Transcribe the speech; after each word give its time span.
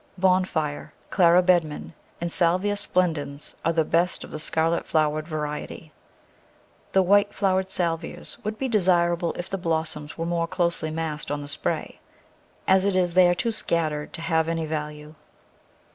Bonfire, 0.17 0.95
Clara 1.11 1.43
Bedman, 1.43 1.93
and 2.19 2.31
S. 2.31 2.81
splen 2.81 3.13
dens 3.13 3.53
are 3.63 3.71
the 3.71 3.85
best 3.85 4.23
of 4.23 4.31
the 4.31 4.39
scarlet 4.39 4.87
flowered 4.87 5.27
variety. 5.27 5.91
The 6.93 7.03
white 7.03 7.35
flowered 7.35 7.69
Salvias 7.69 8.39
would 8.43 8.57
be 8.57 8.67
desirable 8.67 9.33
if 9.37 9.47
the 9.47 9.59
blos 9.59 9.89
soms 9.89 10.17
were 10.17 10.25
more 10.25 10.47
closely 10.47 10.89
massed 10.89 11.29
on 11.29 11.41
the 11.41 11.47
spray; 11.47 11.99
as 12.67 12.83
it 12.83 12.95
is 12.95 13.13
they 13.13 13.27
are 13.29 13.35
too 13.35 13.51
scattered 13.51 14.11
to 14.13 14.21
have 14.21 14.49
any 14.49 14.65
value. 14.65 15.13